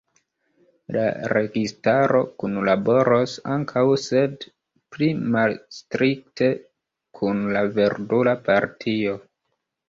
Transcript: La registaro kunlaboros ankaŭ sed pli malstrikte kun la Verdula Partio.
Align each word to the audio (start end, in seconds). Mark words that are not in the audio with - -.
La 0.93 1.01
registaro 1.33 2.21
kunlaboros 2.43 3.35
ankaŭ 3.55 3.83
sed 4.05 4.47
pli 4.95 5.11
malstrikte 5.37 6.49
kun 7.21 7.45
la 7.59 7.63
Verdula 7.77 8.35
Partio. 8.51 9.15